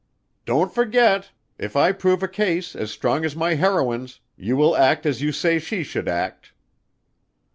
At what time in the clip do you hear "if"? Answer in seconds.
1.59-1.75